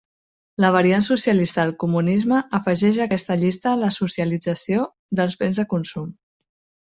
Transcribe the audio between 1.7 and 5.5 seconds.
comunisme afegeix a aquesta llista la socialització dels